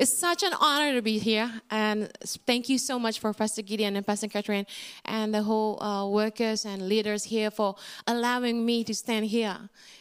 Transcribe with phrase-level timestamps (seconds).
[0.00, 2.10] It's such an honor to be here, and
[2.46, 4.66] thank you so much for Pastor Gideon and Pastor Catherine
[5.04, 7.76] and the whole uh, workers and leaders here for
[8.06, 9.58] allowing me to stand here.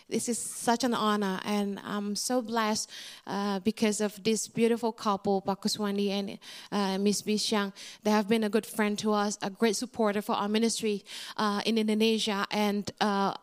[0.08, 2.90] This is such an honor, and I'm so blessed
[3.28, 6.40] uh, because of this beautiful couple, Pakuswandi and
[6.72, 7.74] uh, Miss Bishang.
[8.04, 11.04] They have been a good friend to us, a great supporter for our ministry
[11.36, 13.34] uh, in Indonesia, and uh,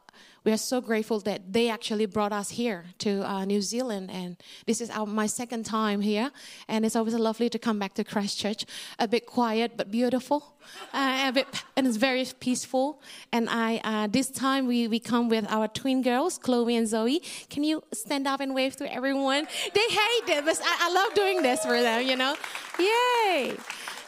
[0.47, 4.13] we are so grateful that they actually brought us here to uh, New Zealand.
[4.13, 6.31] And this is our, my second time here.
[6.69, 8.65] And it's always lovely to come back to Christchurch.
[9.01, 10.55] A bit quiet, but beautiful.
[10.95, 13.03] Uh, a bit, and it's very peaceful.
[13.33, 17.21] And I, uh, this time we, we come with our twin girls, Chloe and Zoe.
[17.51, 19.49] Can you stand up and wave to everyone?
[19.75, 22.37] They hate it, but I, I love doing this for them, you know?
[22.79, 23.57] Yay!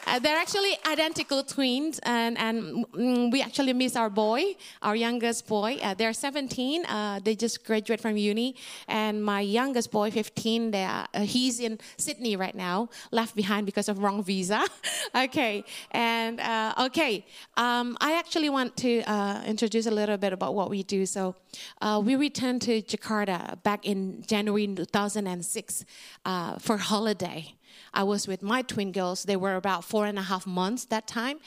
[0.08, 4.42] Uh, they're actually identical twins, and, and mm, we actually miss our boy,
[4.80, 5.76] our youngest boy.
[5.82, 6.86] Uh, they're 17.
[6.86, 8.56] Uh, they just graduated from uni,
[8.88, 13.66] and my youngest boy, 15, they are, uh, he's in Sydney right now, left behind
[13.66, 14.64] because of wrong visa.
[15.14, 17.26] okay, and uh, okay,
[17.58, 21.04] um, I actually want to uh, introduce a little bit about what we do.
[21.04, 21.34] So
[22.02, 25.84] we returned to Jakarta back in January 2006
[26.60, 27.57] for holiday.
[27.92, 29.24] I was with my twin girls.
[29.24, 31.38] They were about four and a half months that time,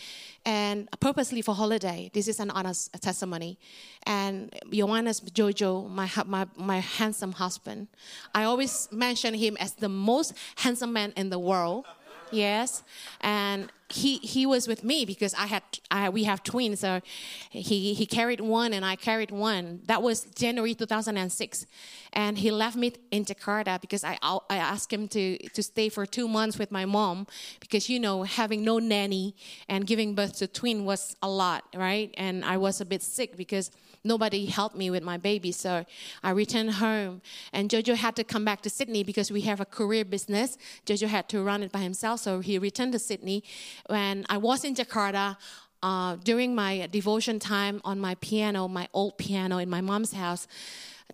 [0.45, 2.09] and purposely for holiday.
[2.13, 3.57] This is an honest testimony.
[4.03, 7.87] And Johannes Jojo, my, my, my handsome husband,
[8.33, 11.85] I always mention him as the most handsome man in the world.
[12.31, 12.83] Yes,
[13.19, 17.01] and he he was with me because I had I, we have twins, so
[17.49, 19.81] he he carried one and I carried one.
[19.85, 21.65] That was January 2006,
[22.13, 24.17] and he left me in Jakarta because I
[24.49, 27.27] I asked him to to stay for two months with my mom
[27.59, 29.35] because you know having no nanny
[29.67, 32.13] and giving birth to twin was a lot, right?
[32.17, 33.71] And I was a bit sick because
[34.03, 35.51] nobody helped me with my baby.
[35.51, 35.85] So
[36.23, 37.21] I returned home,
[37.53, 40.57] and Jojo had to come back to Sydney because we have a career business.
[40.85, 43.43] Jojo had to run it by himself, so he returned to Sydney.
[43.87, 45.37] When I was in Jakarta,
[45.83, 50.47] uh, during my devotion time on my piano, my old piano in my mom's house,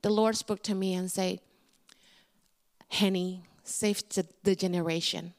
[0.01, 1.39] the Lord spoke to me and said,
[2.89, 4.03] Henny, save
[4.43, 5.33] the generation.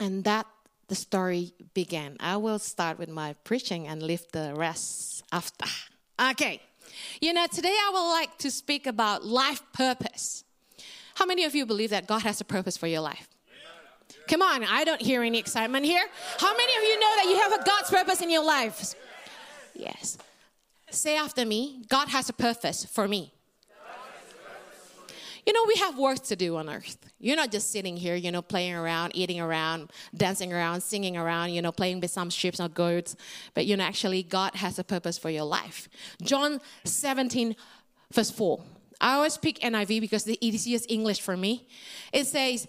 [0.00, 0.46] And that
[0.88, 2.16] the story began.
[2.20, 5.66] I will start with my preaching and leave the rest after.
[6.20, 6.60] Okay.
[7.20, 10.44] You know, today I would like to speak about life purpose.
[11.14, 13.28] How many of you believe that God has a purpose for your life?
[14.28, 16.04] Come on, I don't hear any excitement here.
[16.38, 18.94] How many of you know that you have a God's purpose in your life?
[19.74, 20.16] Yes.
[20.90, 23.33] Say after me God has a purpose for me.
[25.46, 26.96] You know, we have work to do on earth.
[27.18, 31.52] You're not just sitting here, you know, playing around, eating around, dancing around, singing around,
[31.52, 33.14] you know, playing with some sheep or goats.
[33.52, 35.88] But, you know, actually, God has a purpose for your life.
[36.22, 37.56] John 17,
[38.12, 38.62] verse 4.
[39.00, 41.68] I always pick NIV because the easiest English for me.
[42.12, 42.66] It says,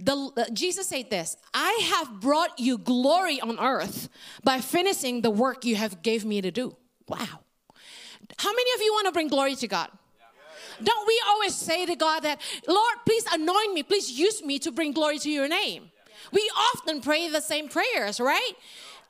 [0.00, 4.08] the, uh, Jesus said this I have brought you glory on earth
[4.42, 6.76] by finishing the work you have gave me to do.
[7.06, 7.40] Wow.
[8.38, 9.90] How many of you want to bring glory to God?
[10.82, 14.72] Don't we always say to God that, Lord, please anoint me, please use me to
[14.72, 15.90] bring glory to your name?
[16.32, 18.52] We often pray the same prayers, right?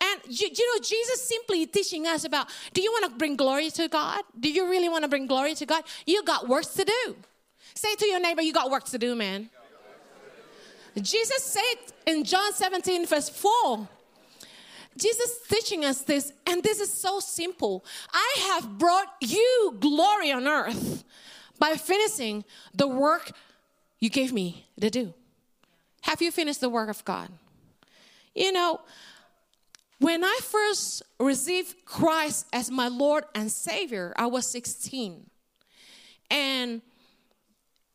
[0.01, 3.71] And you, you, know, Jesus simply teaching us about do you want to bring glory
[3.71, 4.23] to God?
[4.39, 5.85] Do you really want to bring glory to God?
[6.07, 7.17] You got work to do.
[7.75, 9.51] Say to your neighbor, you got work to do, man.
[11.01, 13.89] Jesus said in John 17, verse 4,
[14.97, 17.85] Jesus teaching us this, and this is so simple.
[18.13, 21.05] I have brought you glory on earth
[21.59, 22.45] by finishing
[22.75, 23.33] the work
[24.01, 25.15] you gave me to do.
[26.03, 27.31] Have you finished the work of God?
[28.35, 28.81] You know,
[29.99, 35.31] when I first received Christ as my Lord and Savior, I was 16.
[36.31, 36.83] And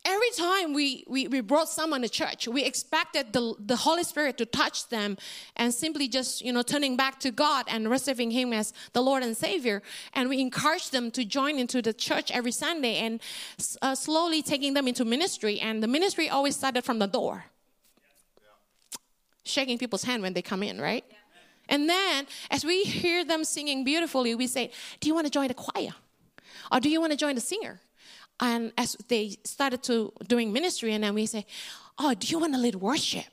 [0.10, 4.38] every time we, we, we brought someone to church, we expected the, the Holy Spirit
[4.40, 5.18] to touch them
[5.56, 9.22] and simply just, you know, turning back to God and receiving Him as the Lord
[9.22, 9.82] and Savior.
[10.14, 13.22] And we encouraged them to join into the church every Sunday and
[13.82, 15.60] uh, slowly taking them into ministry.
[15.60, 17.46] And the ministry always started from the door,
[19.44, 21.06] shaking people's hand when they come in, right?
[21.70, 25.50] And then as we hear them singing beautifully, we say, Do you want to join
[25.50, 25.94] the choir?
[26.72, 27.80] Or do you want to join the singer?
[28.40, 31.46] And as they started to doing ministry, and then we say,
[31.98, 33.26] "Oh, do you want to lead worship?"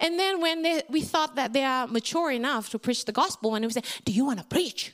[0.00, 3.54] And then when they, we thought that they are mature enough to preach the gospel,
[3.54, 4.92] and we say, "Do you want to preach?"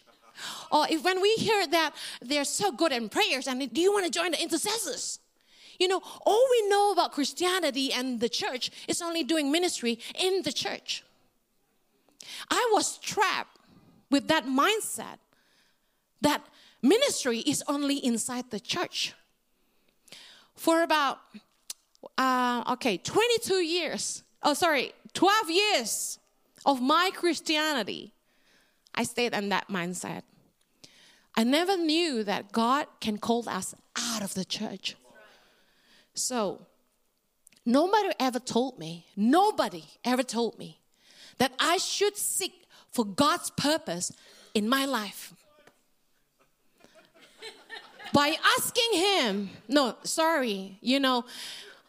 [0.70, 4.04] Or if when we hear that they're so good in prayers, and do you want
[4.04, 5.18] to join the intercessors?
[5.78, 10.42] You know, all we know about Christianity and the church is only doing ministry in
[10.42, 11.04] the church.
[12.50, 13.58] I was trapped
[14.10, 15.18] with that mindset
[16.22, 16.42] that
[16.88, 19.14] Ministry is only inside the church.
[20.54, 21.18] For about
[22.16, 26.18] uh, okay, 22 years, oh, sorry, 12 years
[26.64, 28.12] of my Christianity,
[28.94, 30.22] I stayed in that mindset.
[31.34, 34.96] I never knew that God can call us out of the church.
[36.14, 36.66] So,
[37.66, 40.80] nobody ever told me, nobody ever told me
[41.38, 44.12] that I should seek for God's purpose
[44.54, 45.34] in my life.
[48.16, 51.26] By asking Him, no, sorry, you know,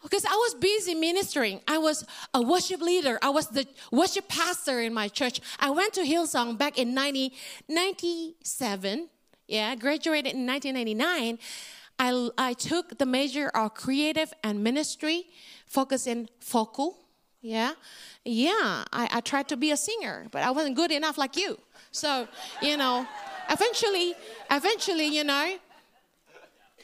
[0.02, 1.62] because I was busy ministering.
[1.66, 2.04] I was
[2.34, 3.18] a worship leader.
[3.22, 5.40] I was the worship pastor in my church.
[5.58, 9.08] I went to Hillsong back in 1997.
[9.46, 11.38] Yeah, graduated in 1999.
[11.98, 15.28] I, I took the major of creative and ministry,
[15.64, 16.98] focusing focal.
[17.40, 17.72] Yeah,
[18.26, 18.84] yeah.
[18.92, 21.58] I, I tried to be a singer, but I wasn't good enough like you.
[21.90, 22.28] So,
[22.60, 23.06] you know,
[23.48, 24.14] eventually,
[24.50, 25.56] eventually, you know,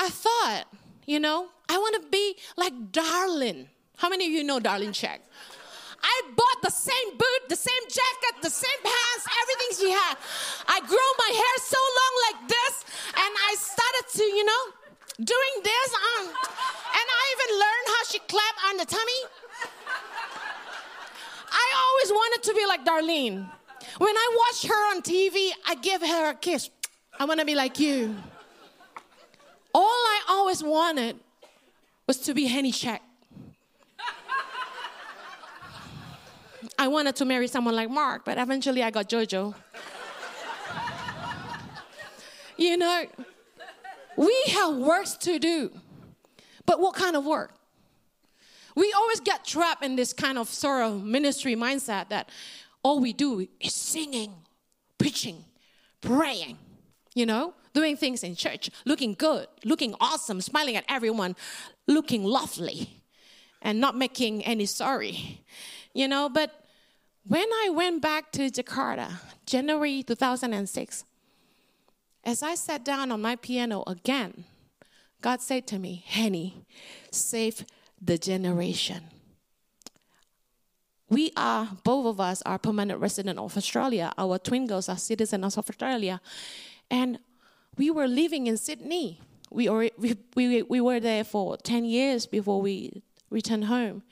[0.04, 0.64] I thought,
[1.06, 3.68] you know, I want to be like Darlene.
[3.96, 5.20] How many of you know Darlene Zschech?
[6.02, 10.18] I bought the same boot, the same jacket, the same pants, everything she had.
[10.68, 12.74] I grew my hair so long like this,
[13.16, 14.62] and I started to, you know,
[15.24, 19.20] doing this on, and I even learned how she clapped on the tummy.
[21.48, 23.48] I always wanted to be like Darlene.
[23.96, 26.68] When I watch her on TV, I give her a kiss.
[27.18, 28.14] I want to be like you.
[29.74, 31.16] All I always wanted
[32.06, 33.00] was to be Henny Zschech.
[36.78, 39.54] I wanted to marry someone like Mark, but eventually I got JoJo.
[42.56, 43.04] you know,
[44.16, 45.70] we have works to do.
[46.66, 47.54] But what kind of work?
[48.74, 52.28] We always get trapped in this kind of sort of ministry mindset that
[52.82, 54.34] all we do is singing,
[54.98, 55.44] preaching,
[56.00, 56.58] praying,
[57.14, 61.36] you know, doing things in church, looking good, looking awesome, smiling at everyone,
[61.86, 63.02] looking lovely,
[63.60, 65.44] and not making any sorry,
[65.92, 66.28] you know.
[66.28, 66.64] But
[67.26, 71.04] when I went back to Jakarta, January 2006,
[72.24, 74.44] as I sat down on my piano again,
[75.20, 76.64] God said to me, Henny,
[77.10, 77.64] save
[78.00, 79.04] the generation.
[81.08, 84.12] We are, both of us are permanent resident of Australia.
[84.16, 86.20] Our twin girls are citizens of Australia.
[86.90, 87.18] And
[87.76, 89.20] we were living in Sydney.
[89.50, 94.02] We, were, we, we, we were there for 10 years before we returned home.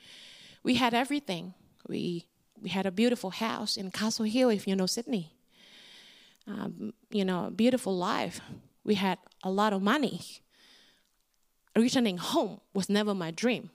[0.63, 1.53] We had everything.
[1.87, 2.25] We,
[2.61, 5.33] we had a beautiful house in Castle Hill, if you know Sydney.
[6.47, 8.39] Um, you know, beautiful life.
[8.83, 10.21] We had a lot of money.
[11.75, 13.69] Returning home was never my dream.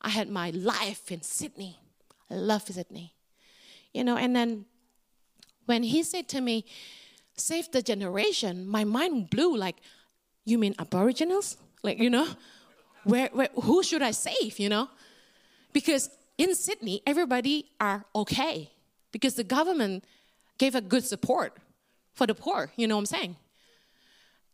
[0.00, 1.78] I had my life in Sydney.
[2.30, 3.14] I love Sydney.
[3.92, 4.66] You know, and then
[5.66, 6.64] when he said to me,
[7.40, 9.76] save the generation, my mind blew like,
[10.44, 11.56] you mean aboriginals?
[11.82, 12.28] Like, you know,
[13.04, 14.88] where, where who should I save, you know?
[15.72, 18.70] Because in Sydney, everybody are okay
[19.12, 20.04] because the government
[20.58, 21.56] gave a good support
[22.14, 23.36] for the poor, you know what I'm saying?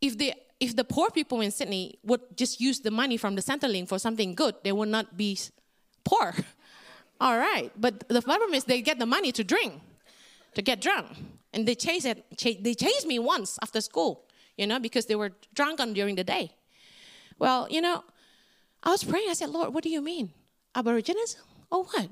[0.01, 3.43] If the if the poor people in Sydney would just use the money from the
[3.43, 5.39] Centrelink for something good, they would not be
[6.05, 6.35] poor.
[7.21, 9.75] All right, but the problem is they get the money to drink,
[10.55, 11.06] to get drunk,
[11.53, 12.25] and they chase it.
[12.62, 14.25] they chased me once after school,
[14.56, 16.53] you know, because they were drunk on during the day.
[17.39, 18.05] Well, you know,
[18.83, 19.29] I was praying.
[19.31, 20.33] I said, Lord, what do you mean,
[20.75, 21.37] Aborigines?
[21.71, 22.09] or what?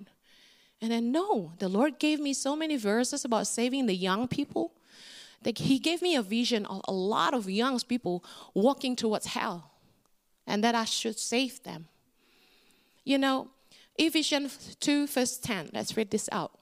[0.81, 4.73] And then no, the Lord gave me so many verses about saving the young people.
[5.43, 8.25] That He gave me a vision of a lot of young people
[8.55, 9.73] walking towards hell,
[10.47, 11.87] and that I should save them.
[13.05, 13.49] You know,
[13.97, 15.71] Ephesians 2, verse 10.
[15.73, 16.59] Let's read this out.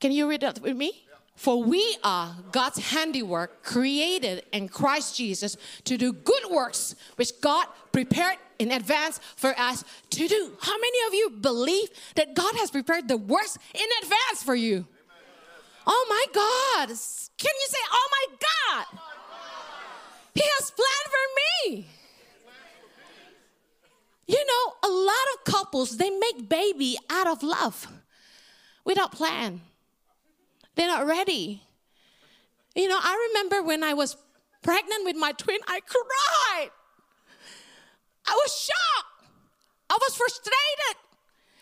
[0.00, 1.04] Can you read that with me?
[1.36, 7.66] For we are God's handiwork, created in Christ Jesus to do good works, which God
[7.92, 10.52] prepared in advance for us to do.
[10.60, 14.86] How many of you believe that God has prepared the works in advance for you?
[15.86, 16.88] Oh my God.
[16.88, 19.00] Can you say, Oh my God?
[20.34, 21.86] He has planned for me.
[24.26, 27.88] You know, a lot of couples, they make baby out of love
[28.84, 29.62] without plan.
[30.74, 31.62] They're not ready.
[32.74, 34.16] You know, I remember when I was
[34.62, 36.70] pregnant with my twin, I cried.
[38.26, 39.30] I was shocked.
[39.90, 40.96] I was frustrated.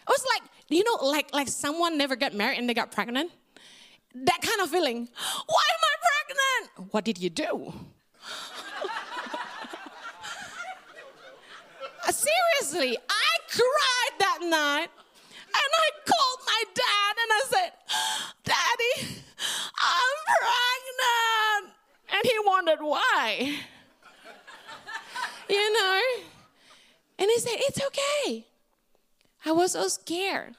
[0.06, 3.30] I was like, you know, like like someone never got married and they got pregnant.
[4.14, 5.08] That kind of feeling.
[5.46, 6.92] Why am I pregnant?
[6.92, 7.72] What did you do?
[12.10, 14.88] Seriously, I cried that night.
[15.48, 17.72] And I called my dad and I said,
[18.44, 18.94] Daddy,
[19.80, 21.74] I'm pregnant.
[22.12, 22.38] And he
[22.68, 23.37] wondered why.
[25.48, 26.02] you know?
[27.18, 28.46] And he said, It's okay.
[29.44, 30.54] I was so scared.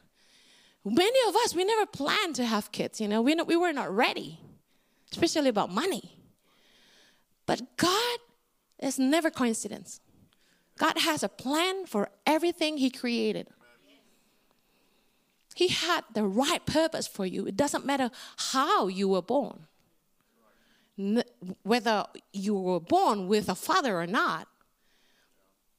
[0.86, 3.94] Many of us, we never planned to have kids, you know, we, we were not
[3.94, 4.40] ready,
[5.12, 6.16] especially about money.
[7.46, 8.20] But God
[8.80, 10.00] is never coincidence.
[10.78, 13.48] God has a plan for everything He created.
[15.56, 17.46] He had the right purpose for you.
[17.46, 19.68] It doesn't matter how you were born,
[21.64, 24.48] whether you were born with a father or not.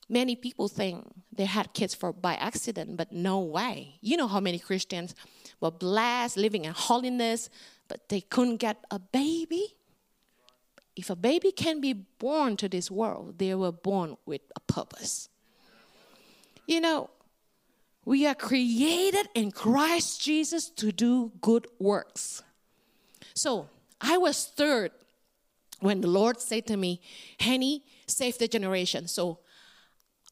[0.08, 3.98] Many people think they had kids for by accident, but no way.
[4.00, 5.14] You know how many Christians
[5.60, 7.50] were blessed, living in holiness,
[7.86, 9.76] but they couldn't get a baby.
[10.96, 15.28] If a baby can be born to this world, they were born with a purpose.
[16.66, 17.10] You know,
[18.04, 22.42] we are created in Christ Jesus to do good works.
[23.34, 23.68] So
[24.00, 24.92] I was stirred
[25.80, 27.00] when the Lord said to me,
[27.38, 29.08] Henny, save the generation.
[29.08, 29.40] So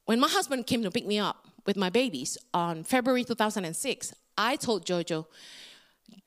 [0.04, 4.56] when my husband came to pick me up with my babies on February 2006, I
[4.56, 5.26] told Jojo,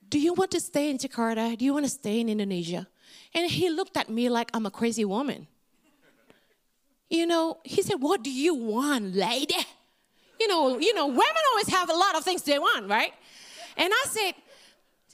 [0.08, 1.56] Do you want to stay in Jakarta?
[1.56, 2.86] Do you want to stay in Indonesia?
[3.34, 5.46] And he looked at me like I'm a crazy woman.
[7.08, 9.56] You know, he said, What do you want, lady?
[10.40, 13.12] You know, you know, women always have a lot of things they want, right?
[13.76, 14.32] And I said,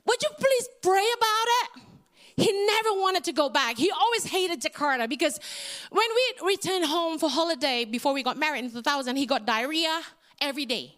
[0.07, 1.88] Would you please pray about it?
[2.39, 3.77] He never wanted to go back.
[3.77, 5.41] He always hated Jakarta because
[5.91, 10.01] when we returned home for holiday before we got married in 2000, he got diarrhea
[10.41, 10.95] every day.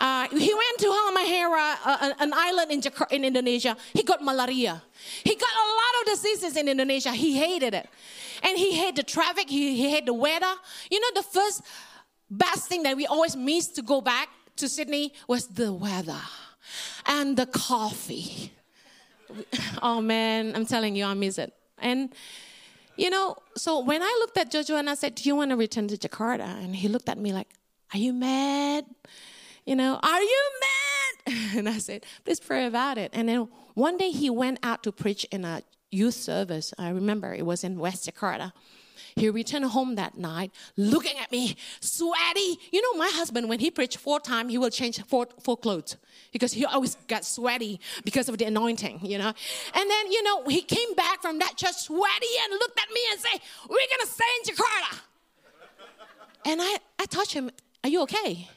[0.00, 3.76] Uh, he went to Halmahera, uh, an island in, Jakarta, in Indonesia.
[3.92, 4.80] He got malaria.
[5.24, 7.10] He got a lot of diseases in Indonesia.
[7.10, 7.88] He hated it.
[8.44, 9.50] And he hated the traffic.
[9.50, 10.54] He, he hated the weather.
[10.88, 11.62] You know, the first
[12.30, 16.22] best thing that we always miss to go back to Sydney was the weather
[17.06, 18.52] and the coffee
[19.82, 21.52] oh man, I'm telling you, I miss it.
[21.78, 22.14] And
[22.96, 25.56] you know, so when I looked at Jojo and I said, "Do you want to
[25.56, 27.48] return to Jakarta?" and he looked at me like,
[27.94, 28.84] "Are you mad?
[29.64, 33.96] You know, are you mad?" And I said, "Please pray about it." And then one
[33.96, 36.74] day he went out to preach in a youth service.
[36.78, 38.52] I remember it was in West Jakarta.
[39.18, 42.58] He returned home that night looking at me, sweaty.
[42.70, 45.96] You know, my husband, when he preached four times, he will change four, four clothes
[46.32, 49.32] because he always got sweaty because of the anointing, you know.
[49.74, 53.00] And then, you know, he came back from that church sweaty and looked at me
[53.10, 55.00] and said, We're going to stay in Jakarta.
[56.46, 57.50] And I, I touched him,
[57.82, 58.48] Are you okay?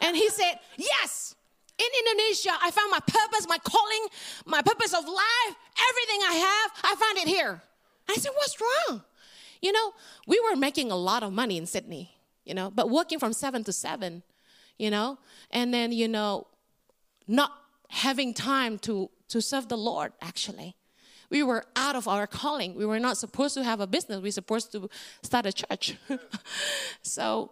[0.00, 1.36] And he said, Yes.
[1.76, 4.06] In Indonesia, I found my purpose, my calling,
[4.46, 5.56] my purpose of life,
[5.90, 7.62] everything I have, I found it here.
[8.08, 9.02] I said, What's wrong?
[9.60, 9.92] You know,
[10.26, 13.64] we were making a lot of money in Sydney, you know, but working from seven
[13.64, 14.22] to seven,
[14.78, 15.18] you know,
[15.50, 16.46] and then, you know,
[17.26, 17.52] not
[17.88, 20.76] having time to, to serve the Lord, actually.
[21.30, 22.74] We were out of our calling.
[22.74, 24.18] We were not supposed to have a business.
[24.18, 24.88] We were supposed to
[25.22, 25.96] start a church.
[27.02, 27.50] so,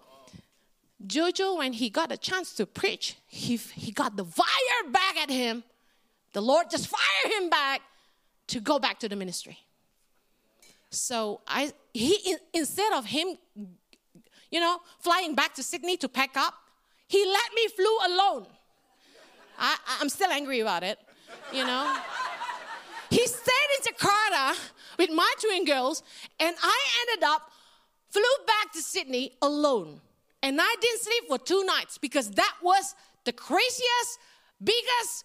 [1.07, 5.31] Jojo, when he got a chance to preach, he, he got the fire back at
[5.31, 5.65] him.
[6.33, 7.83] The Lord just fired him back
[8.49, 9.59] to go back to the ministry.
[10.93, 13.39] So I he instead of him,
[14.51, 16.55] you know, flying back to Sydney to pack up,
[17.09, 18.47] he let me flew alone.
[19.59, 20.99] I, I'm still angry about it,
[21.53, 21.97] you know.
[23.11, 24.59] he stayed in Jakarta
[24.99, 26.03] with my twin girls,
[26.39, 27.51] and I ended up
[28.11, 30.01] flew back to Sydney alone.
[30.43, 32.95] And I didn't sleep for two nights because that was
[33.25, 34.19] the craziest,
[34.63, 35.25] biggest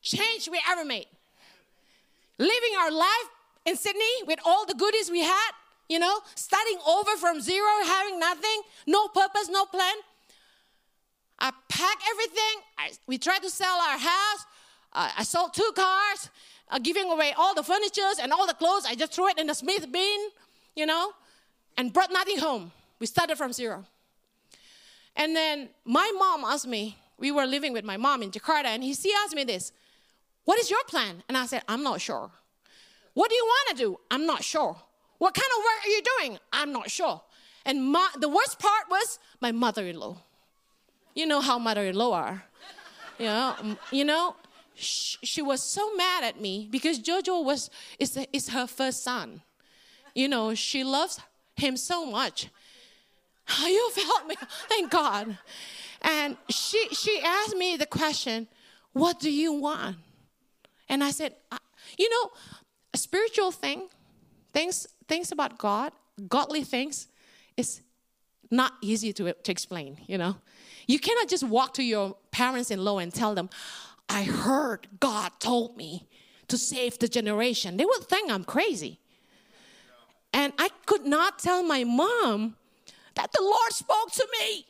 [0.00, 1.06] change we ever made.
[2.38, 3.28] Living our life
[3.64, 5.50] in Sydney with all the goodies we had,
[5.88, 9.94] you know, starting over from zero, having nothing, no purpose, no plan.
[11.38, 12.62] I packed everything.
[12.78, 14.46] I, we tried to sell our house.
[14.92, 16.30] Uh, I sold two cars,
[16.70, 18.84] uh, giving away all the furniture and all the clothes.
[18.86, 20.28] I just threw it in the Smith bin,
[20.76, 21.12] you know,
[21.76, 22.70] and brought nothing home.
[23.00, 23.84] We started from zero.
[25.16, 28.82] And then my mom asked me, we were living with my mom in Jakarta, and
[28.82, 29.72] he, she asked me this,
[30.44, 31.22] What is your plan?
[31.28, 32.30] And I said, I'm not sure.
[33.14, 34.00] What do you want to do?
[34.10, 34.76] I'm not sure.
[35.18, 36.38] What kind of work are you doing?
[36.52, 37.22] I'm not sure.
[37.64, 40.18] And my, the worst part was my mother in law.
[41.14, 42.44] You know how mother in law are.
[43.18, 44.34] You know, um, you know
[44.74, 49.42] she, she, was so mad at me because Jojo was is, is her first son.
[50.14, 51.20] You know, she loves
[51.56, 52.48] him so much.
[53.60, 54.34] You felt me,
[54.68, 55.38] thank God.
[56.02, 58.48] And she she asked me the question,
[58.92, 59.96] "What do you want?"
[60.88, 61.34] And I said,
[61.98, 62.30] "You know,
[62.94, 63.88] a spiritual thing,
[64.54, 65.92] things things about God,
[66.28, 67.08] godly things,
[67.56, 67.82] is
[68.50, 70.36] not easy to, to explain, you know.
[70.86, 73.50] You cannot just walk to your parents-in-law and tell them,
[74.08, 76.08] I heard God told me
[76.48, 77.76] to save the generation.
[77.76, 79.00] They would think I'm crazy.
[80.32, 82.56] And I could not tell my mom
[83.14, 84.66] that the Lord spoke to me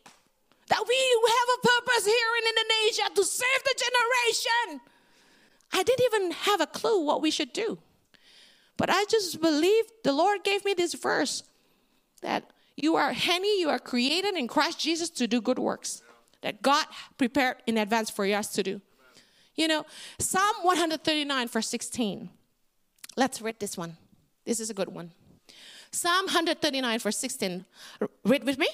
[0.68, 4.80] that we have a purpose here in Indonesia to save the generation.
[5.72, 7.78] I didn't even have a clue what we should do.
[8.76, 11.42] But I just believe the Lord gave me this verse
[12.22, 16.02] that you are Henny, you are created in Christ Jesus to do good works
[16.42, 18.80] that God prepared in advance for us to do.
[19.56, 19.86] You know,
[20.18, 22.28] Psalm 139, verse 16.
[23.16, 23.96] Let's read this one.
[24.44, 25.12] This is a good one.
[25.90, 27.64] Psalm 139, verse 16.
[28.24, 28.68] Read with me.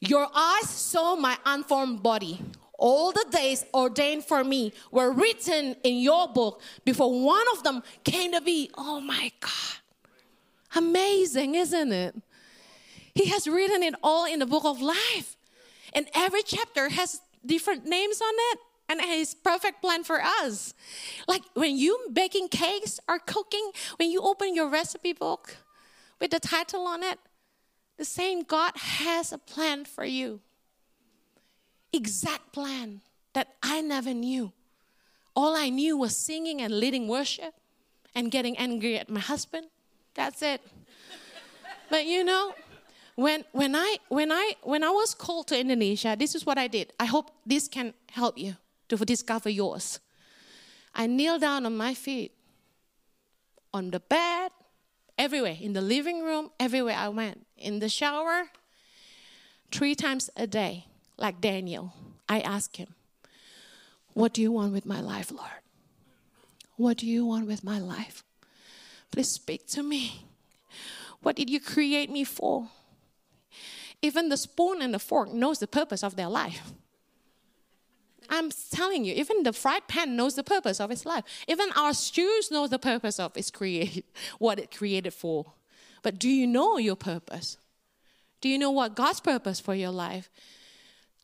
[0.00, 2.40] Your eyes saw my unformed body.
[2.78, 7.82] All the days ordained for me were written in your book before one of them
[8.04, 8.70] came to be.
[8.78, 9.52] Oh my God.
[10.76, 12.14] Amazing, isn't it?
[13.14, 15.36] He has written it all in the book of life.
[15.92, 18.58] And every chapter has different names on it
[18.88, 20.72] and his perfect plan for us.
[21.26, 25.56] Like when you baking cakes or cooking, when you open your recipe book
[26.20, 27.18] with the title on it,
[27.96, 30.40] the same God has a plan for you.
[31.92, 33.00] Exact plan
[33.32, 34.52] that I never knew.
[35.34, 37.54] All I knew was singing and leading worship
[38.14, 39.66] and getting angry at my husband.
[40.14, 40.60] That's it.
[41.90, 42.54] but you know,
[43.14, 46.66] when when I when I when I was called to Indonesia, this is what I
[46.66, 46.92] did.
[46.98, 48.56] I hope this can help you
[48.88, 50.00] to discover yours.
[50.94, 52.32] I kneel down on my feet,
[53.72, 54.50] on the bed,
[55.16, 58.50] everywhere, in the living room, everywhere I went, in the shower,
[59.70, 60.86] three times a day,
[61.18, 61.92] like Daniel.
[62.28, 62.94] I ask him,
[64.14, 65.50] What do you want with my life, Lord?
[66.76, 68.22] What do you want with my life?
[69.10, 70.26] Please speak to me.
[71.20, 72.68] What did you create me for?
[74.00, 76.72] Even the spoon and the fork knows the purpose of their life.
[78.30, 81.24] I'm telling you, even the fried pan knows the purpose of its life.
[81.48, 84.04] Even our shoes know the purpose of its create,
[84.38, 85.54] what it created for.
[86.02, 87.56] But do you know your purpose?
[88.40, 90.30] Do you know what God's purpose for your life?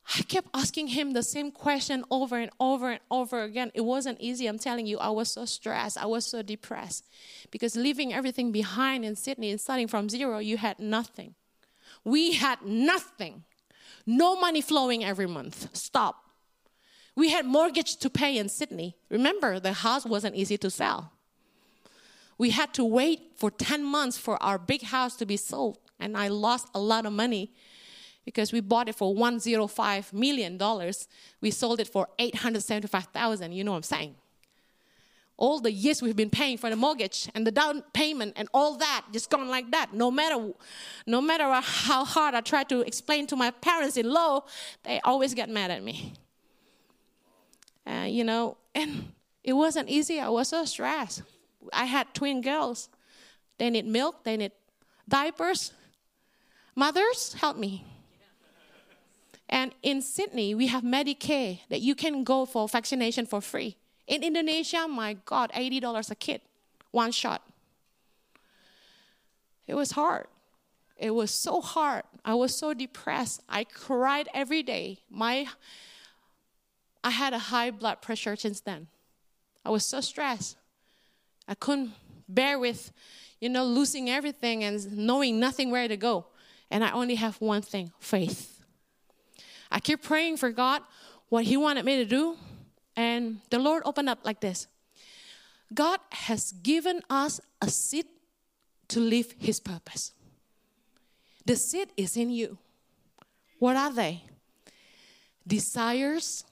[0.07, 3.71] I kept asking him the same question over and over and over again.
[3.75, 4.47] It wasn't easy.
[4.47, 5.97] I'm telling you, I was so stressed.
[5.97, 7.09] I was so depressed
[7.51, 11.35] because leaving everything behind in Sydney and starting from zero, you had nothing.
[12.05, 13.45] We had nothing.
[14.07, 15.75] No money flowing every month.
[15.75, 16.17] Stop.
[17.17, 18.97] We had mortgage to pay in Sydney.
[19.09, 21.13] Remember, the house wasn't easy to sell.
[22.37, 26.17] We had to wait for 10 months for our big house to be sold, and
[26.17, 27.53] I lost a lot of money
[28.25, 31.09] because we bought it for 105 million dollars.
[31.41, 34.15] We sold it for 875,000, you know what I'm saying?
[35.37, 38.77] all the years we've been paying for the mortgage and the down payment and all
[38.77, 39.93] that just gone like that.
[39.93, 40.53] No matter
[41.07, 44.45] no matter how hard i try to explain to my parents in law
[44.85, 46.13] they always get mad at me.
[47.87, 50.21] Uh, you know and it wasn't easy.
[50.21, 51.23] I was so stressed.
[51.73, 52.89] I had twin girls.
[53.59, 54.25] They need milk.
[54.25, 54.53] They need
[55.09, 55.73] diapers.
[56.75, 57.85] Mothers help me
[59.49, 63.77] and in sydney we have medicare that you can go for vaccination for free
[64.07, 66.41] in Indonesia, my God, $80 a kid,
[66.91, 67.43] one shot.
[69.67, 70.27] It was hard.
[70.99, 72.05] It was so hard.
[72.25, 73.43] I was so depressed.
[73.49, 74.99] I cried every day.
[75.11, 75.47] My
[77.03, 78.87] I had a high blood pressure since then.
[79.65, 80.57] I was so stressed.
[81.47, 81.93] I couldn't
[82.29, 82.93] bear with,
[83.41, 86.27] you know, losing everything and knowing nothing where to go.
[86.71, 88.54] And I only have one thing faith.
[89.75, 90.83] I keep praying for God
[91.29, 92.37] what He wanted me to do,
[92.95, 94.69] and the Lord opened up like this
[95.75, 98.07] God has given us a seed
[98.89, 100.13] to live His purpose.
[101.45, 102.57] The seed is in you.
[103.59, 104.23] What are they?
[105.47, 106.45] Desires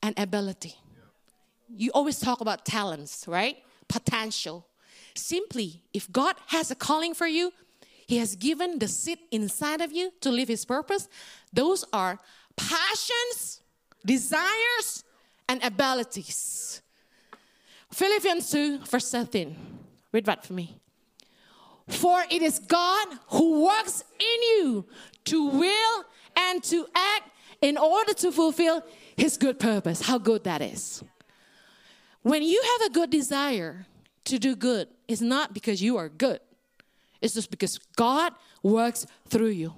[0.00, 0.76] and ability.
[1.68, 3.58] You always talk about talents, right?
[3.88, 4.64] Potential.
[5.14, 7.52] Simply, if God has a calling for you,
[8.08, 11.08] He has given the seed inside of you to live His purpose.
[11.52, 12.18] Those are
[12.56, 13.60] passions,
[14.04, 15.04] desires,
[15.46, 16.80] and abilities.
[17.92, 19.54] Philippians 2, verse 13.
[20.10, 20.80] Read that for me.
[21.86, 24.86] For it is God who works in you
[25.26, 28.82] to will and to act in order to fulfill
[29.16, 30.00] his good purpose.
[30.00, 31.02] How good that is.
[32.22, 33.86] When you have a good desire
[34.24, 36.40] to do good, it's not because you are good,
[37.20, 39.74] it's just because God works through you.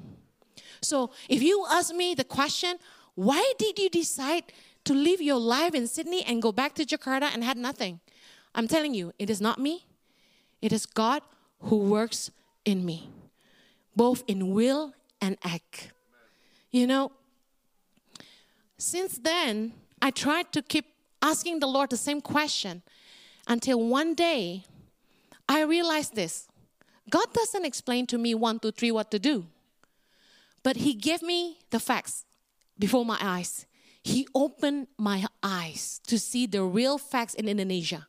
[0.83, 2.77] So if you ask me the question,
[3.15, 4.45] why did you decide
[4.85, 8.01] to live your life in Sydney and go back to Jakarta and had nothing.
[8.55, 9.87] I'm telling you, it is not me.
[10.63, 11.23] It is God
[11.61, 12.31] who works
[12.65, 13.11] in me,
[13.95, 15.93] both in will and act.
[16.71, 17.13] You know,
[18.79, 20.87] since then, I tried to keep
[21.23, 22.83] asking the Lord the same question
[23.47, 24.65] until one day
[25.49, 26.49] I realized this
[27.11, 29.47] God doesn't explain to me one, two, three what to do,
[30.63, 32.25] But he gave me the facts
[32.79, 33.67] before my eyes.
[34.03, 38.07] He opened my eyes to see the real facts in Indonesia.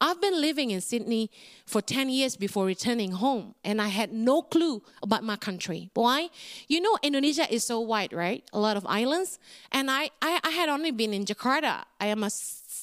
[0.00, 1.30] I've been living in Sydney
[1.66, 5.90] for 10 years before returning home, and I had no clue about my country.
[5.94, 6.30] Why?
[6.68, 8.44] You know, Indonesia is so wide, right?
[8.52, 9.38] A lot of islands.
[9.70, 11.84] And I, I, I had only been in Jakarta.
[12.00, 12.30] I am a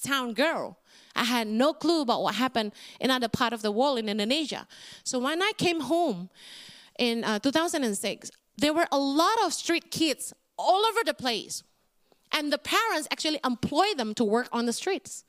[0.04, 0.78] town girl.
[1.16, 4.68] I had no clue about what happened in other part of the world in Indonesia.
[5.04, 6.30] So when I came home
[6.98, 11.64] in uh, 2006, there were a lot of street kids all over the place.
[12.32, 15.26] And the parents actually employ them to work on the streets.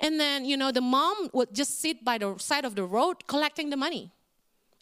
[0.00, 3.26] And then, you know, the mom would just sit by the side of the road
[3.26, 4.12] collecting the money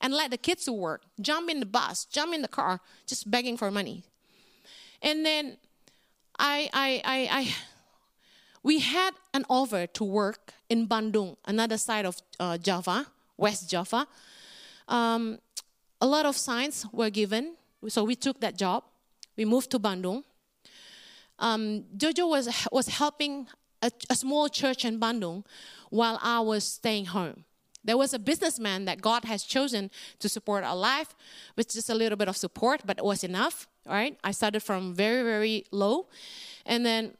[0.01, 3.31] and let the kids to work, jump in the bus, jump in the car, just
[3.31, 4.05] begging for money.
[5.01, 5.57] And then
[6.39, 7.55] I, I, I, I
[8.67, 14.09] we had an offer to work in Bandung, another side of uh, Java, West Java.
[14.89, 15.39] Um,
[16.01, 17.55] a lot of signs were given,
[17.87, 18.83] so we took that job.
[19.37, 20.25] We moved to Bandung.
[21.39, 23.47] Um, Jojo was was helping
[23.83, 25.45] a, a small church in Bandung
[25.91, 27.45] while I was staying home.
[27.85, 31.15] There was a businessman that God has chosen to support our life
[31.57, 33.69] with just a little bit of support, but it was enough.
[33.87, 34.19] Right?
[34.25, 36.09] I started from very very low,
[36.65, 37.13] and then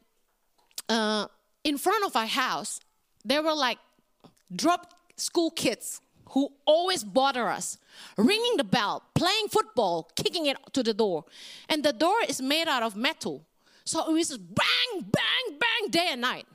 [0.89, 1.27] uh,
[1.67, 2.79] in front of our house,
[3.25, 3.77] there were like
[4.55, 5.99] drop school kids
[6.29, 7.77] who always bother us,
[8.15, 11.25] ringing the bell, playing football, kicking it to the door.
[11.67, 13.45] And the door is made out of metal.
[13.83, 16.47] So it was bang, bang, bang, day and night.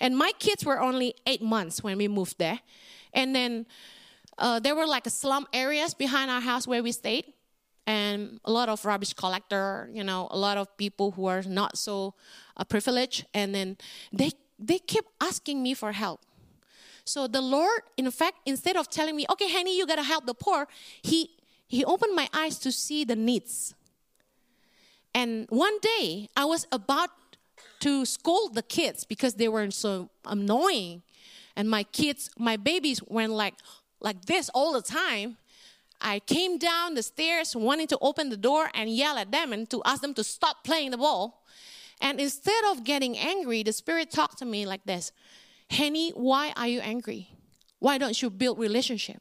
[0.00, 2.60] And my kids were only eight months when we moved there.
[3.12, 3.66] And then
[4.38, 7.26] uh, there were like slum areas behind our house where we stayed.
[7.88, 11.78] And a lot of rubbish collector, you know, a lot of people who are not
[11.78, 12.12] so
[12.54, 13.24] uh, privileged.
[13.32, 13.78] And then
[14.12, 16.20] they, they kept asking me for help.
[17.06, 20.34] So the Lord, in fact, instead of telling me, okay, honey, you gotta help the
[20.34, 20.68] poor,
[21.00, 21.30] he
[21.66, 23.74] he opened my eyes to see the needs.
[25.14, 27.10] And one day I was about
[27.80, 31.02] to scold the kids because they were so annoying.
[31.56, 33.54] And my kids, my babies went like
[34.00, 35.38] like this all the time.
[36.00, 39.68] I came down the stairs wanting to open the door and yell at them and
[39.70, 41.44] to ask them to stop playing the ball.
[42.00, 45.12] And instead of getting angry, the spirit talked to me like this.
[45.70, 47.30] Henny, why are you angry?
[47.80, 49.20] Why don't you build relationship?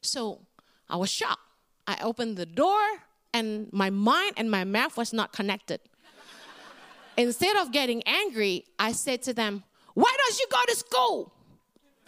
[0.00, 0.40] So
[0.88, 1.40] I was shocked.
[1.86, 2.80] I opened the door
[3.34, 5.80] and my mind and my mouth was not connected.
[7.16, 9.64] Instead of getting angry, I said to them,
[9.94, 11.32] Why don't you go to school?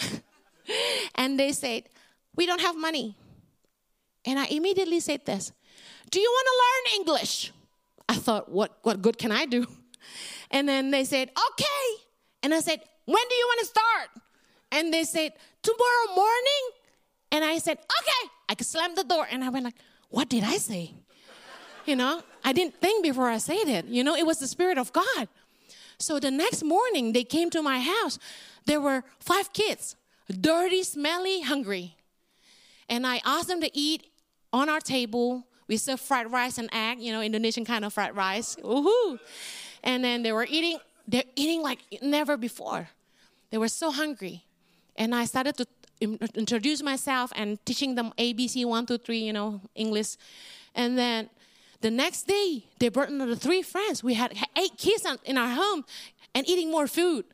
[1.17, 1.85] and they said,
[2.37, 3.17] We don't have money.
[4.25, 5.53] And I immediately said this
[6.11, 7.53] Do you want to learn English?
[8.09, 9.67] I thought, What, what good can I do?
[10.51, 12.05] And then they said, Okay.
[12.43, 14.09] And I said, When do you want to start?
[14.71, 15.33] And they said,
[15.63, 16.63] Tomorrow morning.
[17.33, 18.31] And I said, Okay.
[18.49, 19.77] I slammed the door and I went like,
[20.11, 20.95] What did I say?
[21.87, 23.85] You know, I didn't think before I said it.
[23.85, 25.29] You know, it was the Spirit of God.
[25.99, 28.19] So the next morning, they came to my house.
[28.65, 29.97] There were five kids,
[30.29, 31.97] dirty, smelly, hungry.
[32.89, 34.07] And I asked them to eat
[34.55, 35.45] on our table.
[35.67, 38.57] We serve fried rice and egg, you know, Indonesian kind of fried rice.
[38.57, 39.19] Woohoo!
[39.83, 42.89] And then they were eating, they're eating like never before.
[43.51, 44.45] They were so hungry.
[44.97, 45.67] And I started to
[46.37, 50.17] introduce myself and teaching them ABC, one, two, three, you know, English.
[50.75, 51.31] And then
[51.81, 54.05] the next day, they brought another three friends.
[54.05, 55.85] We had eight kids in our home
[56.35, 57.25] and eating more food.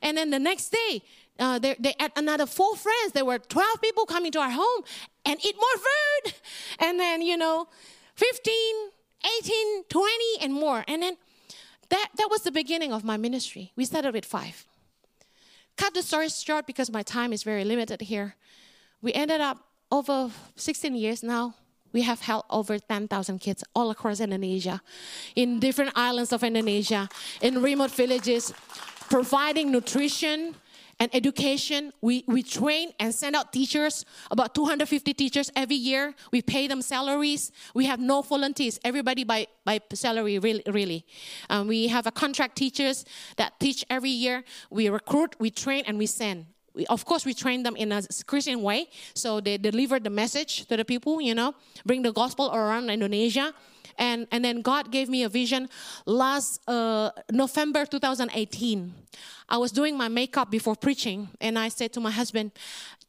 [0.00, 1.02] And then the next day,
[1.38, 3.12] uh, they, they had another four friends.
[3.12, 4.82] There were 12 people coming to our home
[5.28, 6.34] and eat more food.
[6.80, 7.68] And then, you know,
[8.16, 8.54] 15,
[9.42, 10.84] 18, 20, and more.
[10.88, 11.16] And then
[11.90, 13.72] that, that was the beginning of my ministry.
[13.76, 14.66] We started with five.
[15.76, 18.36] Cut the story short because my time is very limited here.
[19.00, 19.58] We ended up
[19.90, 21.54] over 16 years now
[21.92, 24.80] we have helped over 10,000 kids all across Indonesia,
[25.34, 27.08] in different islands of Indonesia,
[27.40, 28.52] in remote villages,
[29.08, 30.54] providing nutrition
[31.00, 31.92] and education.
[32.00, 36.14] We, we train and send out teachers, about 250 teachers every year.
[36.32, 37.52] We pay them salaries.
[37.74, 40.62] We have no volunteers, everybody by, by salary, really.
[40.66, 41.06] really.
[41.50, 43.04] Um, we have a contract teachers
[43.36, 44.44] that teach every year.
[44.70, 46.46] We recruit, we train, and we send
[46.78, 48.88] we, of course, we train them in a Christian way.
[49.12, 53.52] So they deliver the message to the people, you know, bring the gospel around Indonesia.
[53.98, 55.68] And, and then God gave me a vision
[56.06, 58.94] last uh, November 2018.
[59.48, 62.52] I was doing my makeup before preaching, and I said to my husband,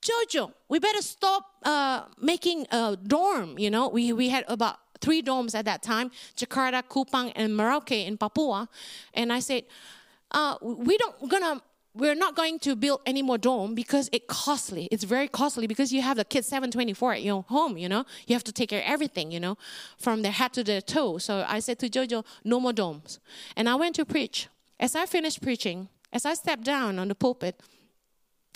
[0.01, 3.59] Jojo, we better stop uh, making a dorm.
[3.59, 8.05] You know, we, we had about three dorms at that time Jakarta, Kupang, and Merauke
[8.05, 8.69] in Papua.
[9.13, 9.63] And I said,
[10.31, 11.61] uh, we don't gonna
[11.99, 14.87] we're not going to build any more dome because it's costly.
[14.91, 18.05] It's very costly because you have the kids 724 at your home, you know.
[18.27, 19.57] You have to take care of everything, you know,
[19.97, 21.17] from their head to their toe.
[21.17, 23.19] So I said to Jojo, no more domes.
[23.55, 24.47] And I went to preach.
[24.79, 27.59] As I finished preaching, as I stepped down on the pulpit,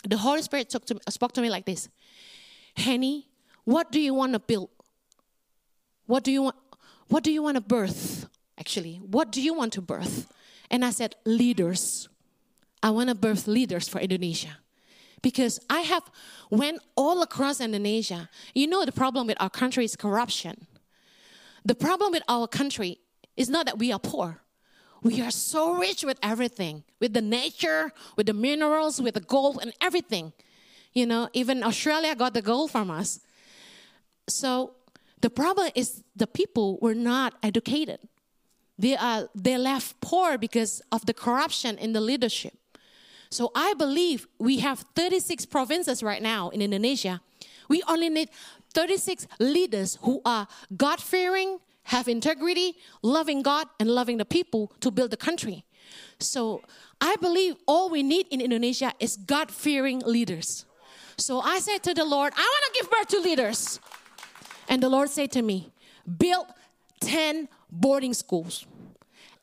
[0.08, 1.90] the Holy Spirit to, spoke to me like this
[2.76, 3.28] Henny,
[3.66, 4.70] what do you want to build?
[6.06, 6.56] What do you want?
[7.08, 8.28] What do you want to birth?
[8.58, 10.32] Actually, what do you want to birth?
[10.70, 12.10] And I said, leaders.
[12.84, 14.58] I want to birth leaders for Indonesia.
[15.22, 16.04] Because I have
[16.50, 18.30] went all across Indonesia.
[18.54, 20.68] You know the problem with our country is corruption.
[21.64, 23.00] The problem with our country
[23.38, 24.42] is not that we are poor.
[25.02, 29.60] We are so rich with everything, with the nature, with the minerals, with the gold
[29.62, 30.34] and everything.
[30.92, 33.20] You know, even Australia got the gold from us.
[34.28, 34.76] So
[35.22, 38.00] the problem is the people were not educated.
[38.78, 42.54] They are they left poor because of the corruption in the leadership.
[43.34, 47.20] So I believe we have 36 provinces right now in Indonesia.
[47.68, 48.30] We only need
[48.76, 54.92] 36 leaders who are God fearing, have integrity, loving God, and loving the people to
[54.92, 55.66] build the country.
[56.20, 56.62] So
[57.02, 60.66] I believe all we need in Indonesia is God fearing leaders.
[61.18, 63.80] So I said to the Lord, I want to give birth to leaders.
[64.70, 65.72] And the Lord said to me,
[66.06, 66.46] build
[67.02, 68.68] 10 boarding schools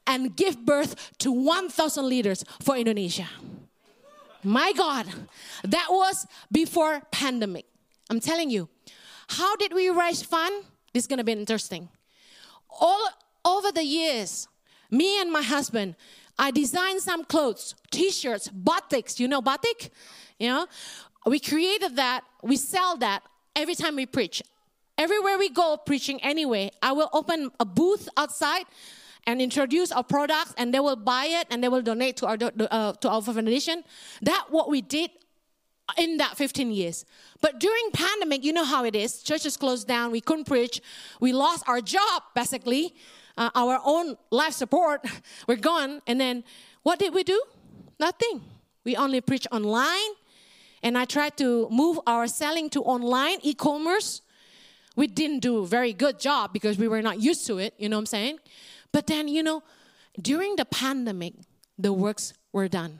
[0.07, 3.27] and give birth to 1,000 leaders for Indonesia.
[4.43, 5.07] My God,
[5.65, 7.67] that was before pandemic.
[8.09, 8.69] I'm telling you.
[9.29, 10.65] How did we raise fund?
[10.93, 11.89] This is gonna be interesting.
[12.81, 13.09] All
[13.45, 14.49] over the years,
[14.91, 15.95] me and my husband,
[16.39, 19.21] I designed some clothes, t-shirts, batiks.
[19.21, 19.91] You know batik?
[20.39, 20.67] You know,
[21.27, 22.25] we created that.
[22.43, 23.23] We sell that
[23.55, 24.43] every time we preach.
[24.99, 28.65] Everywhere we go preaching anyway, I will open a booth outside
[29.27, 32.39] and introduce our products and they will buy it and they will donate to our
[32.41, 33.85] uh, to our foundation.
[34.23, 35.11] That what we did
[35.99, 37.05] in that 15 years.
[37.41, 39.23] But during pandemic you know how it is.
[39.23, 40.13] Churches closed down.
[40.13, 40.81] We couldn't preach.
[41.21, 42.95] We lost our job basically.
[43.37, 45.05] Uh, our own life support
[45.47, 46.03] we're gone.
[46.07, 46.45] And then
[46.83, 47.41] what did we do?
[47.99, 48.43] Nothing.
[48.85, 50.15] We only preach online.
[50.83, 54.23] And i tried to move our selling to online e-commerce.
[54.97, 57.75] We didn't do very good job because we were not used to it.
[57.79, 58.39] You know what i'm saying
[58.93, 59.63] but then, you know,
[60.21, 61.35] during the pandemic,
[61.79, 62.99] the works were done.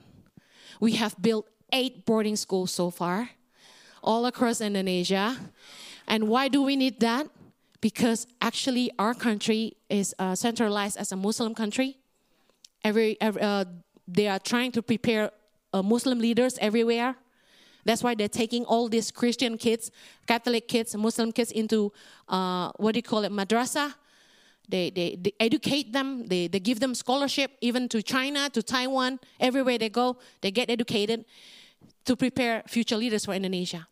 [0.79, 3.29] We have built eight boarding schools so far,
[4.03, 5.37] all across Indonesia.
[6.07, 7.27] And why do we need that?
[7.81, 11.97] Because actually, our country is uh, centralized as a Muslim country.
[12.83, 13.65] Every, every uh,
[14.07, 15.31] they are trying to prepare
[15.73, 17.15] uh, Muslim leaders everywhere.
[17.85, 19.91] That's why they're taking all these Christian kids,
[20.27, 21.91] Catholic kids, Muslim kids into
[22.27, 23.95] uh, what do you call it, madrasa,
[24.69, 29.19] they, they, they educate them, they, they give them scholarship, even to China, to Taiwan,
[29.39, 31.25] everywhere they go, they get educated
[32.05, 33.87] to prepare future leaders for Indonesia.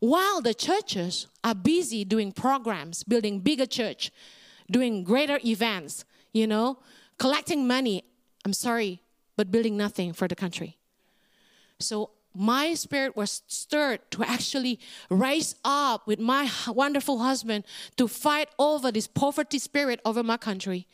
[0.00, 4.10] While the churches are busy doing programs, building bigger church,
[4.70, 6.78] doing greater events, you know,
[7.18, 8.04] collecting money,
[8.44, 9.00] I'm sorry,
[9.36, 10.78] but building nothing for the country.
[11.78, 17.64] So my spirit was stirred to actually rise up with my wonderful husband
[17.96, 20.86] to fight over this poverty spirit over my country.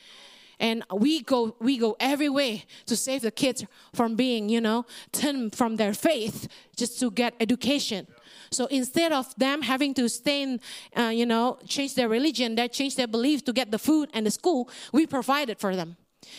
[0.60, 4.84] And we go we go every way to save the kids from being you know
[5.10, 8.06] turned from their faith just to get education.
[8.50, 10.60] So instead of them having to stay in,
[10.94, 14.26] uh, you know change their religion they change their belief to get the food and
[14.26, 15.96] the school we provided for them.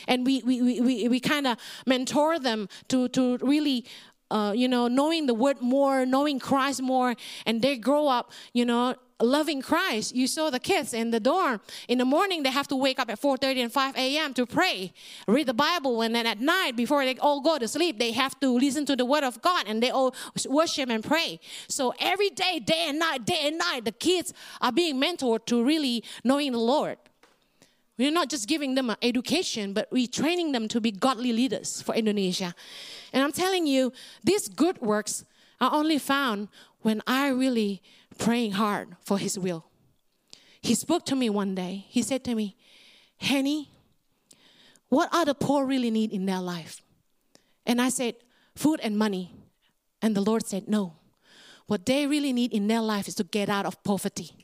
[0.08, 3.86] And we we, we, we, we kind of mentor them to to really
[4.32, 7.16] uh, you know, knowing the word more, knowing Christ more,
[7.46, 10.16] and they grow up, you know, loving Christ.
[10.16, 11.62] You saw the kids in the dorm.
[11.88, 14.34] In the morning, they have to wake up at 4.30 and 5 a.m.
[14.34, 14.94] to pray,
[15.28, 18.40] read the Bible, and then at night, before they all go to sleep, they have
[18.40, 20.16] to listen to the word of God, and they all
[20.50, 21.40] worship and pray.
[21.68, 25.64] So every day, day and night, day and night, the kids are being mentored to
[25.64, 26.98] really knowing the Lord.
[27.98, 31.82] We're not just giving them an education, but we're training them to be godly leaders
[31.82, 32.56] for Indonesia.
[33.14, 35.26] And I'm telling you, these good works
[35.60, 36.48] are only found
[36.82, 37.82] when I really
[38.18, 39.66] praying hard for His will.
[40.62, 41.86] He spoke to me one day.
[41.90, 42.56] He said to me,
[43.18, 43.70] Henny,
[44.90, 46.82] what are the poor really need in their life?
[47.66, 48.16] And I said,
[48.56, 49.32] food and money.
[50.02, 50.96] And the Lord said, no.
[51.68, 54.41] What they really need in their life is to get out of poverty.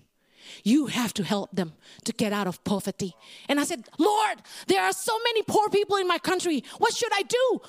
[0.63, 1.73] You have to help them
[2.05, 3.15] to get out of poverty.
[3.47, 6.63] And I said, Lord, there are so many poor people in my country.
[6.77, 7.61] What should I do?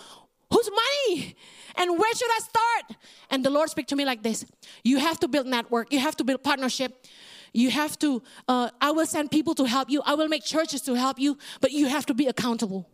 [0.52, 1.36] Whose money?
[1.76, 3.00] And where should I start?
[3.30, 4.44] And the Lord speak to me like this
[4.82, 7.06] You have to build network, you have to build partnership.
[7.54, 10.02] You have to, uh, I will send people to help you.
[10.04, 12.86] I will make churches to help you, but you have to be accountable.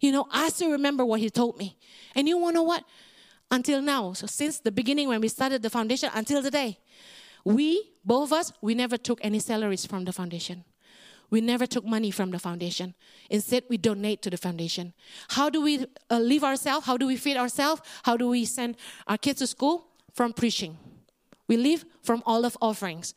[0.00, 1.76] You know, I still remember what he told me.
[2.14, 2.82] And you wanna know what?
[3.50, 4.12] until now.
[4.12, 6.78] So since the beginning when we started the foundation until today,
[7.44, 10.64] we, both of us, we never took any salaries from the foundation.
[11.30, 12.94] We never took money from the foundation.
[13.30, 14.92] Instead, we donate to the foundation.
[15.28, 16.86] How do we uh, live ourselves?
[16.86, 17.82] How do we feed ourselves?
[18.04, 18.76] How do we send
[19.06, 19.86] our kids to school?
[20.12, 20.78] From preaching.
[21.48, 23.14] We live from all of offerings.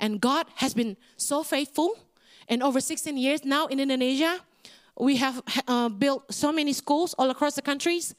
[0.00, 1.96] And God has been so faithful.
[2.48, 4.40] And over 16 years now in Indonesia,
[4.98, 8.14] we have uh, built so many schools all across the countries,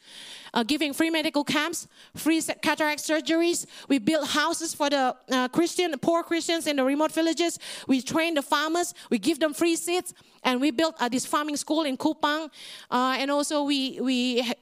[0.53, 3.65] uh, giving free medical camps, free cataract surgeries.
[3.87, 7.59] We built houses for the uh, Christian, poor Christians in the remote villages.
[7.87, 8.93] We train the farmers.
[9.09, 12.49] We give them free seeds, and we built uh, this farming school in Kupang.
[12.91, 14.53] Uh, and also, we we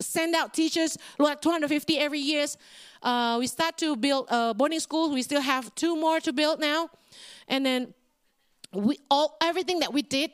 [0.00, 2.46] send out teachers like 250 every year.
[3.00, 5.12] Uh, we start to build boarding schools.
[5.12, 6.90] We still have two more to build now,
[7.46, 7.94] and then
[8.72, 10.32] we all everything that we did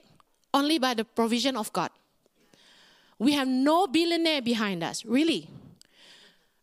[0.53, 1.91] only by the provision of God.
[3.19, 5.49] We have no billionaire behind us, really.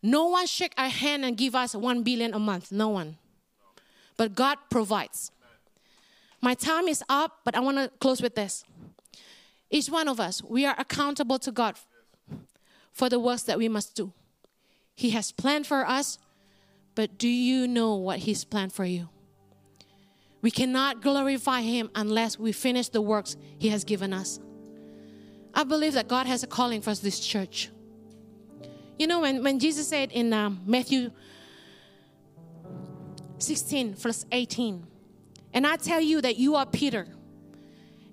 [0.01, 2.71] No one shake our hand and give us one billion a month.
[2.71, 3.17] No one.
[4.15, 5.31] But God provides.
[6.41, 8.63] My time is up, but I want to close with this.
[9.69, 11.75] Each one of us, we are accountable to God
[12.91, 14.13] for the works that we must do.
[14.95, 16.17] He has planned for us,
[16.95, 19.09] but do you know what He's planned for you?
[20.41, 24.39] We cannot glorify Him unless we finish the works He has given us.
[25.53, 27.69] I believe that God has a calling for us, this church.
[28.99, 31.11] You know, when, when Jesus said in um, Matthew
[33.39, 34.85] 16, verse 18,
[35.53, 37.07] and I tell you that you are Peter,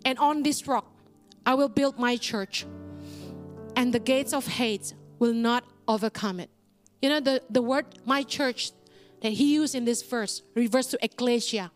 [0.04, 0.90] and on this rock
[1.44, 2.66] I will build my church,
[3.76, 6.50] and the gates of hate will not overcome it.
[7.02, 8.72] You know, the, the word my church
[9.20, 11.70] that he used in this verse refers to ecclesia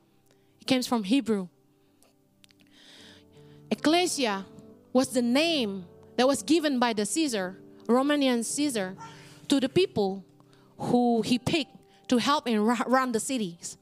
[0.68, 1.48] comes from Hebrew.
[3.70, 4.46] Ecclesia
[4.92, 8.96] was the name that was given by the Caesar, Romanian Caesar,
[9.48, 10.24] to the people
[10.78, 11.74] who he picked
[12.08, 13.76] to help him run the cities.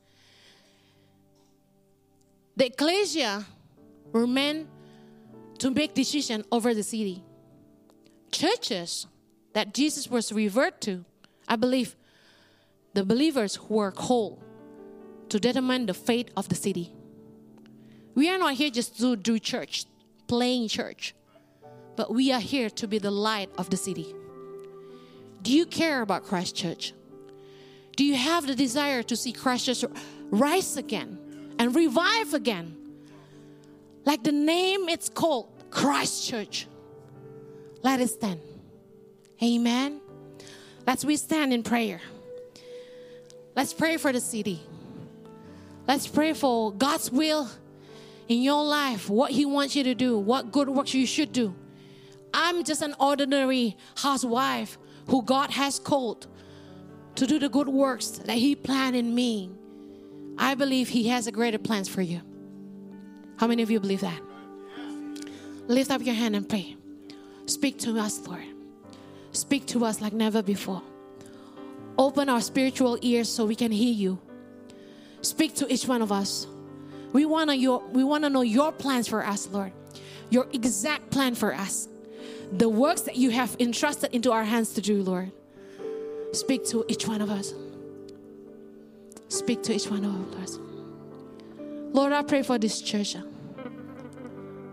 [2.57, 3.45] The ecclesia
[4.13, 4.69] were meant
[5.59, 7.23] to make decision over the city.
[8.33, 9.07] Churches
[9.53, 11.05] that Jesus was referred to,
[11.47, 11.97] I believe,
[12.95, 14.43] the believers who were called
[15.29, 16.93] to determine the fate of the city.
[18.15, 19.85] We are not here just to do church,
[20.27, 21.15] playing church,
[21.97, 24.15] but we are here to be the light of the city.
[25.43, 26.93] Do you care about Christ Church?
[27.97, 29.85] Do you have the desire to see Christ Church
[30.31, 31.19] rise again
[31.59, 32.77] and revive again?
[34.05, 36.67] Like the name it's called, Christ Church.
[37.83, 38.41] Let us stand.
[39.43, 40.01] Amen.
[40.87, 42.01] Let's we stand in prayer.
[43.55, 44.61] Let's pray for the city.
[45.87, 47.49] Let's pray for God's will
[48.29, 51.55] in your life, what He wants you to do, what good works you should do.
[52.35, 56.27] I'm just an ordinary housewife who God has called
[57.15, 59.51] to do the good works that He planned in me.
[60.37, 62.21] I believe He has a greater plans for you.
[63.37, 64.21] How many of you believe that?
[65.69, 66.77] Lift up your hand and pray.
[67.47, 68.45] Speak to us, Lord.
[69.33, 70.83] Speak to us like never before.
[71.99, 74.19] Open our spiritual ears so we can hear you.
[75.27, 76.47] Speak to each one of us.
[77.13, 79.73] We want to we want to know your plans for us, Lord.
[80.31, 81.89] Your exact plan for us.
[82.53, 85.33] The works that you have entrusted into our hands to do, Lord.
[86.33, 87.53] Speak to each one of us.
[89.29, 90.61] Speak to each one of us.
[91.93, 93.17] Lord, I pray for this church.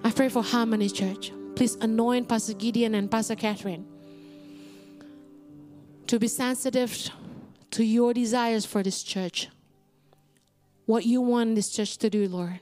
[0.04, 1.32] I pray for Harmony Church.
[1.56, 3.88] Please anoint Pastor Gideon and Pastor Catherine
[6.06, 7.10] to be sensitive
[7.72, 9.48] to your desires for this church
[10.86, 12.60] what you want this church to do, Lord.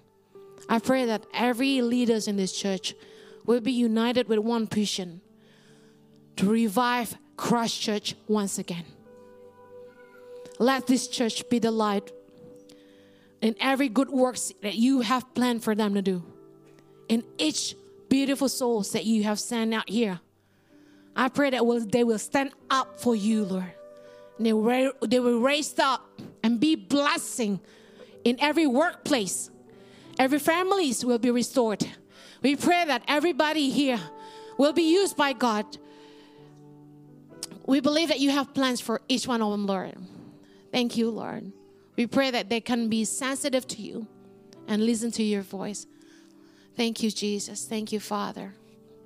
[0.70, 2.96] I pray that every leaders in this church
[3.46, 5.22] will be united with one vision
[6.38, 8.86] to revive Christ Church once again.
[10.60, 12.12] Let this church be the light
[13.42, 16.24] in every good works that you have planned for them to do.
[17.10, 17.76] In each
[18.10, 20.20] beautiful souls that you have sent out here.
[21.16, 23.74] I pray that will, they will stand up for you, Lord.
[24.38, 26.08] And they, they will raise up
[26.44, 27.60] and be blessing
[28.24, 29.50] in every workplace.
[30.20, 31.86] Every families will be restored.
[32.42, 34.00] We pray that everybody here
[34.58, 35.78] will be used by God.
[37.66, 39.96] We believe that you have plans for each one of them, Lord.
[40.72, 41.52] Thank you, Lord.
[41.96, 44.08] We pray that they can be sensitive to you
[44.68, 45.86] and listen to your voice.
[46.76, 47.66] Thank you, Jesus.
[47.66, 48.56] Thank you, Father.